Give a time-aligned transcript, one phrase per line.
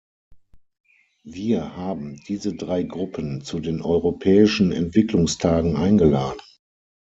[1.25, 6.41] Wir haben diese drei Gruppen zu den Europäischen Entwicklungstagen eingeladen.